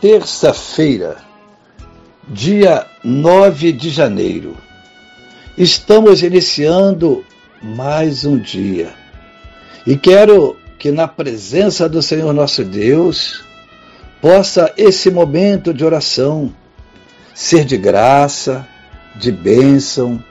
[0.00, 1.16] terça-feira,
[2.28, 4.56] dia 9 de janeiro.
[5.56, 7.24] Estamos iniciando
[7.60, 8.94] mais um dia.
[9.84, 13.44] E quero que na presença do Senhor nosso Deus
[14.22, 16.54] possa esse momento de oração
[17.34, 18.66] ser de graça,
[19.16, 20.22] de bênção,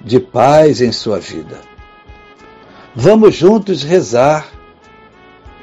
[0.00, 1.58] de paz em sua vida.
[2.94, 4.48] Vamos juntos rezar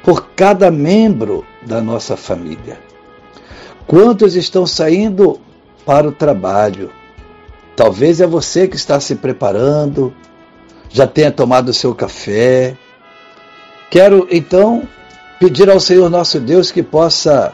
[0.02, 2.83] por cada membro da nossa família.
[3.86, 5.38] Quantos estão saindo
[5.84, 6.90] para o trabalho?
[7.76, 10.14] Talvez é você que está se preparando,
[10.88, 12.76] já tenha tomado o seu café.
[13.90, 14.88] Quero então
[15.38, 17.52] pedir ao Senhor nosso Deus que possa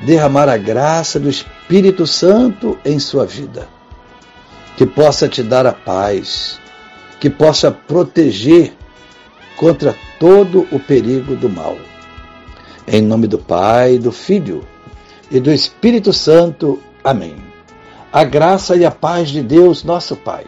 [0.00, 3.66] derramar a graça do Espírito Santo em sua vida,
[4.76, 6.60] que possa te dar a paz,
[7.18, 8.72] que possa proteger
[9.56, 11.76] contra todo o perigo do mal.
[12.86, 14.64] Em nome do Pai, do Filho
[15.30, 16.80] e do Espírito Santo.
[17.02, 17.36] Amém.
[18.12, 20.44] A graça e a paz de Deus, nosso Pai,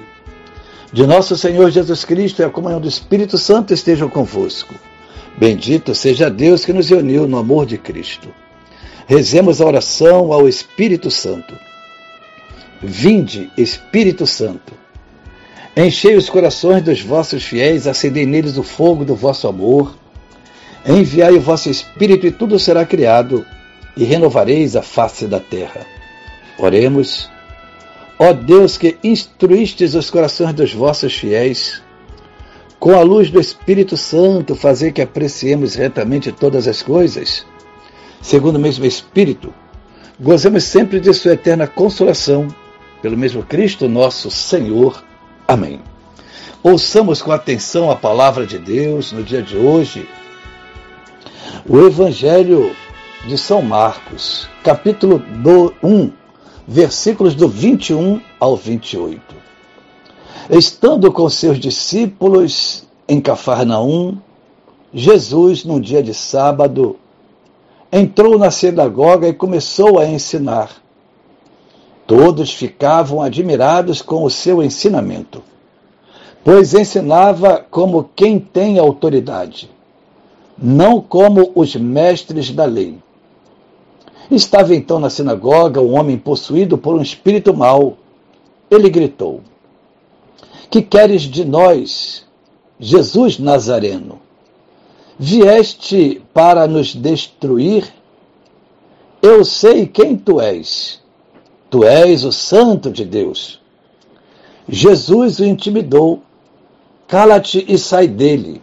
[0.92, 4.74] de nosso Senhor Jesus Cristo e a comunhão do Espírito Santo estejam convosco.
[5.36, 8.28] Bendito seja Deus que nos uniu no amor de Cristo.
[9.06, 11.54] Rezemos a oração ao Espírito Santo.
[12.82, 14.72] Vinde, Espírito Santo.
[15.76, 19.94] Enchei os corações dos vossos fiéis, acendei neles o fogo do vosso amor.
[20.86, 23.44] Enviai o vosso Espírito e tudo será criado
[24.00, 25.86] e renovareis a face da terra.
[26.58, 27.30] Oremos.
[28.18, 31.82] Ó Deus que instruístes os corações dos vossos fiéis,
[32.78, 37.44] com a luz do Espírito Santo, fazer que apreciemos retamente todas as coisas,
[38.22, 39.52] segundo o mesmo Espírito,
[40.18, 42.48] gozemos sempre de Sua eterna consolação,
[43.02, 45.04] pelo mesmo Cristo nosso Senhor.
[45.46, 45.78] Amém.
[46.62, 50.08] Ouçamos com atenção a palavra de Deus no dia de hoje.
[51.68, 52.74] O Evangelho
[53.26, 55.22] de São Marcos, capítulo
[55.82, 56.10] 1,
[56.66, 59.20] versículos do 21 ao 28.
[60.48, 64.16] Estando com seus discípulos em Cafarnaum,
[64.92, 66.96] Jesus, num dia de sábado,
[67.92, 70.70] entrou na sinagoga e começou a ensinar.
[72.06, 75.42] Todos ficavam admirados com o seu ensinamento,
[76.42, 79.70] pois ensinava como quem tem autoridade,
[80.56, 82.98] não como os mestres da lei.
[84.30, 87.96] Estava então na sinagoga um homem possuído por um espírito mau.
[88.70, 89.40] Ele gritou:
[90.70, 92.24] Que queres de nós,
[92.78, 94.20] Jesus Nazareno?
[95.18, 97.92] Vieste para nos destruir?
[99.20, 101.00] Eu sei quem tu és.
[101.68, 103.60] Tu és o Santo de Deus.
[104.68, 106.22] Jesus o intimidou.
[107.08, 108.62] Cala-te e sai dele.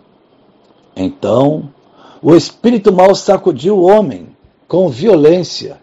[0.96, 1.70] Então,
[2.22, 4.37] o espírito mau sacudiu o homem
[4.68, 5.80] com violência,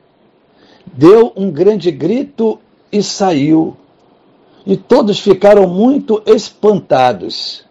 [0.87, 2.59] deu um grande grito
[2.93, 3.77] e saiu.
[4.67, 7.65] E todos ficaram muito espantados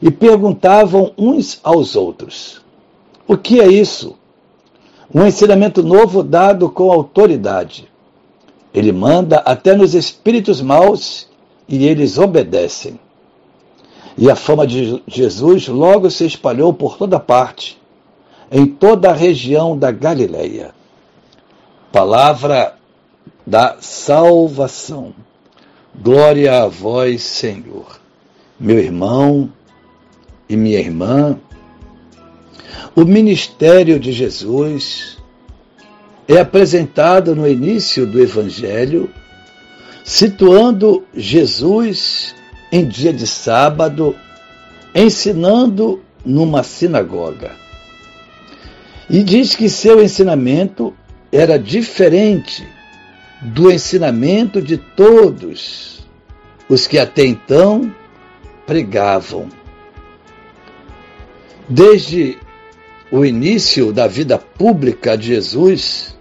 [0.00, 2.62] e perguntavam uns aos outros:
[3.26, 4.16] O que é isso?
[5.14, 7.88] Um ensinamento novo dado com autoridade.
[8.72, 11.28] Ele manda até nos espíritos maus
[11.68, 12.98] e eles obedecem.
[14.16, 17.78] E a fama de Jesus logo se espalhou por toda parte
[18.50, 20.72] em toda a região da Galileia.
[21.92, 22.74] Palavra
[23.46, 25.14] da salvação.
[25.94, 28.00] Glória a vós, Senhor.
[28.58, 29.52] Meu irmão
[30.48, 31.38] e minha irmã,
[32.96, 35.18] o ministério de Jesus
[36.26, 39.10] é apresentado no início do Evangelho,
[40.04, 42.34] situando Jesus
[42.72, 44.16] em dia de sábado,
[44.94, 47.63] ensinando numa sinagoga.
[49.08, 50.94] E diz que seu ensinamento
[51.30, 52.66] era diferente
[53.42, 56.06] do ensinamento de todos
[56.68, 57.94] os que até então
[58.66, 59.48] pregavam.
[61.68, 62.38] Desde
[63.10, 66.16] o início da vida pública de Jesus,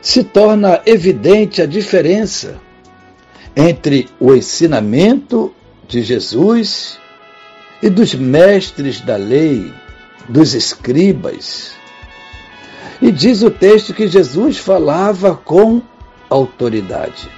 [0.00, 2.60] se torna evidente a diferença
[3.56, 5.52] entre o ensinamento
[5.86, 6.98] de Jesus
[7.82, 9.72] e dos mestres da lei
[10.28, 11.74] dos escribas.
[13.00, 15.82] E diz o texto que Jesus falava com
[16.30, 17.28] autoridade.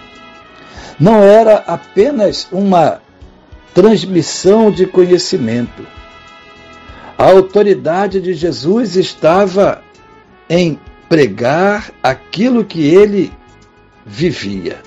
[0.98, 3.00] Não era apenas uma
[3.72, 5.86] transmissão de conhecimento.
[7.18, 9.82] A autoridade de Jesus estava
[10.48, 10.78] em
[11.08, 13.32] pregar aquilo que ele
[14.04, 14.80] vivia.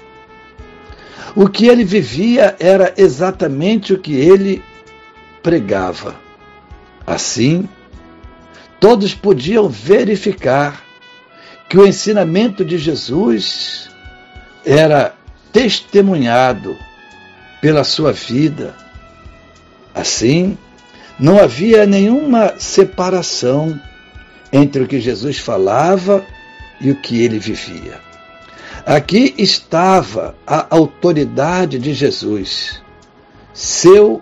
[1.36, 4.64] O que ele vivia era exatamente o que ele
[5.44, 6.16] pregava.
[7.06, 7.68] Assim,
[8.80, 10.84] todos podiam verificar
[11.70, 13.90] que o ensinamento de Jesus
[14.66, 15.14] era
[15.52, 16.78] testemunhado
[17.62, 18.76] pela sua vida.
[19.94, 20.58] Assim,
[21.20, 23.80] não havia nenhuma separação
[24.52, 26.26] entre o que Jesus falava
[26.80, 28.00] e o que ele vivia.
[28.86, 32.82] Aqui estava a autoridade de Jesus,
[33.54, 34.22] seu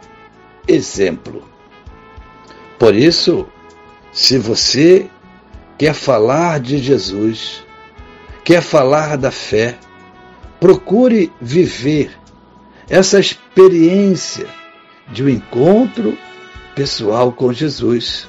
[0.68, 1.44] exemplo.
[2.80, 3.48] Por isso,
[4.16, 5.10] se você
[5.78, 7.66] quer falar de Jesus,
[8.46, 9.78] quer falar da fé,
[10.58, 12.18] procure viver
[12.90, 14.48] essa experiência
[15.12, 16.18] de um encontro
[16.74, 18.26] pessoal com Jesus.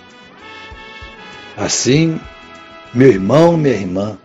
[1.56, 2.20] Assim,
[2.92, 4.18] meu irmão, minha irmã,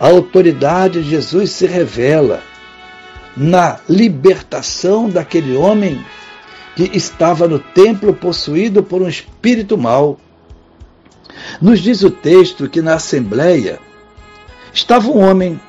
[0.00, 2.42] a autoridade de Jesus se revela
[3.36, 6.02] na libertação daquele homem
[6.74, 10.18] que estava no templo possuído por um espírito mau.
[11.60, 13.78] Nos diz o texto que na assembleia
[14.72, 15.60] estava um homem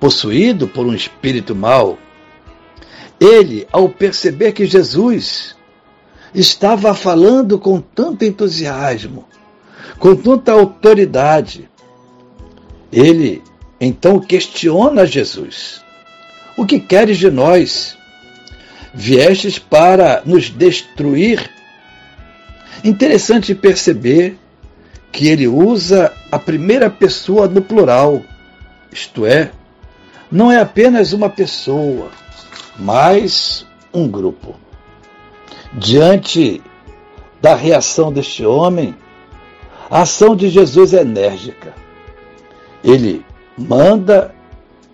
[0.00, 1.98] possuído por um espírito mau.
[3.20, 5.56] Ele, ao perceber que Jesus
[6.34, 9.26] estava falando com tanto entusiasmo,
[9.98, 11.68] com tanta autoridade,
[12.92, 13.42] ele
[13.80, 15.82] então questiona Jesus:
[16.56, 17.96] O que queres de nós?
[18.94, 21.50] Viestes para nos destruir?
[22.82, 24.38] Interessante perceber
[25.16, 28.20] que ele usa a primeira pessoa no plural,
[28.92, 29.50] isto é,
[30.30, 32.10] não é apenas uma pessoa,
[32.78, 34.56] mas um grupo.
[35.72, 36.62] Diante
[37.40, 38.94] da reação deste homem,
[39.88, 41.72] a ação de Jesus é enérgica.
[42.84, 43.24] Ele
[43.56, 44.34] manda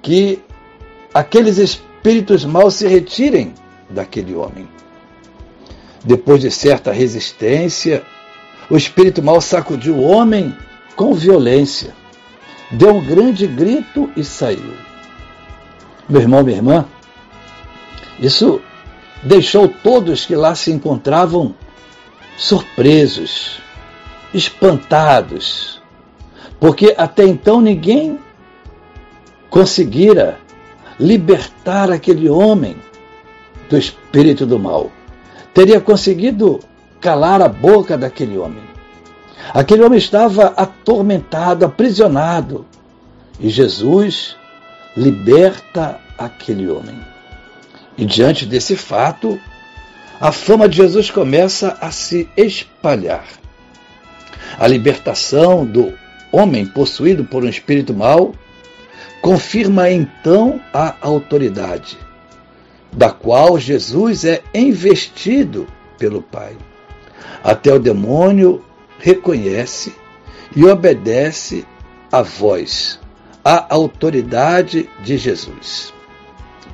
[0.01, 0.41] que
[1.13, 3.55] aqueles espíritos maus se retirem
[3.91, 4.69] daquele homem.
[6.05, 8.05] Depois de certa resistência,
[8.71, 10.57] o espírito mau sacudiu o homem
[10.97, 11.95] com violência,
[12.71, 14.75] deu um grande grito e saiu.
[16.09, 16.87] Meu irmão, minha irmã,
[18.19, 18.61] isso
[19.23, 21.55] deixou todos que lá se encontravam
[22.37, 23.61] surpresos,
[24.33, 25.81] espantados,
[26.59, 28.19] porque até então ninguém
[29.51, 30.39] conseguira
[30.99, 32.77] libertar aquele homem
[33.69, 34.91] do espírito do mal.
[35.53, 36.61] Teria conseguido
[37.03, 38.63] calar a boca daquele homem.
[39.53, 42.65] Aquele homem estava atormentado, aprisionado.
[43.41, 44.37] E Jesus
[44.97, 46.97] liberta aquele homem.
[47.99, 49.39] E diante desse fato,
[50.21, 53.27] a fama de Jesus começa a se espalhar.
[54.57, 55.93] A libertação do
[56.31, 58.33] homem possuído por um espírito mau
[59.21, 61.99] confirma então a autoridade,
[62.93, 65.67] da qual Jesus é investido
[65.99, 66.57] pelo Pai.
[67.43, 68.65] Até o demônio
[68.99, 69.95] reconhece
[70.55, 71.65] e obedece
[72.11, 73.01] à voz,
[73.45, 75.93] à autoridade de Jesus.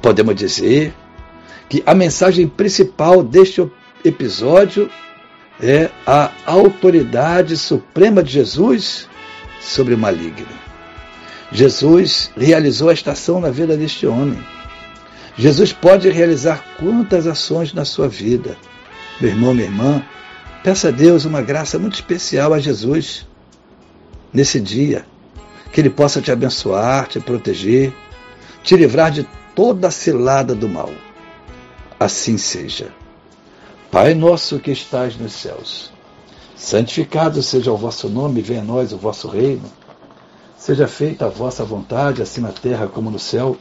[0.02, 0.92] Podemos dizer
[1.68, 3.66] que a mensagem principal deste
[4.04, 4.90] episódio
[5.60, 9.08] é a autoridade suprema de Jesus
[9.60, 10.46] sobre o maligno.
[11.50, 14.38] Jesus realizou a estação na vida deste homem.
[15.36, 18.56] Jesus pode realizar quantas ações na sua vida.
[19.20, 20.04] Meu irmão, minha irmã,
[20.62, 23.26] peça a Deus uma graça muito especial a Jesus
[24.32, 25.04] nesse dia.
[25.72, 27.92] Que Ele possa te abençoar, te proteger,
[28.62, 30.90] te livrar de toda a cilada do mal.
[31.98, 32.88] Assim seja.
[33.90, 35.90] Pai nosso que estás nos céus,
[36.54, 39.64] santificado seja o vosso nome, venha a nós o vosso reino.
[40.58, 43.56] Seja feita a vossa vontade, assim na terra como no céu.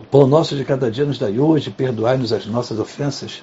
[0.00, 3.42] O pão nosso de cada dia nos dai hoje, perdoai-nos as nossas ofensas,